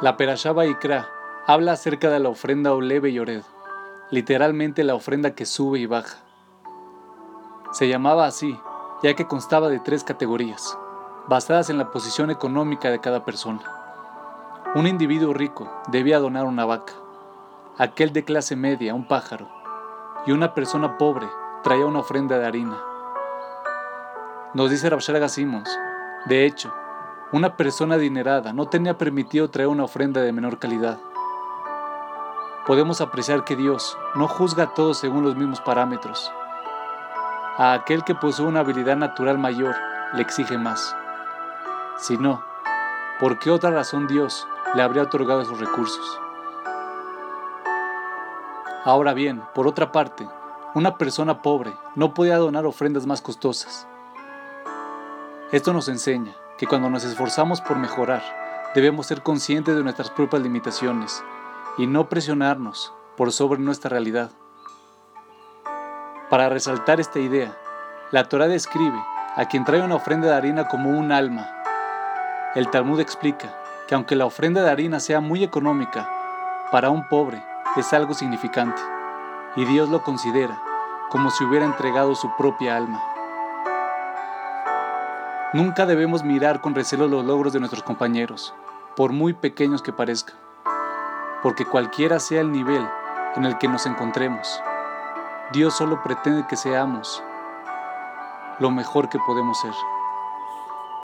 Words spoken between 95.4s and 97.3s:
Dios solo pretende que seamos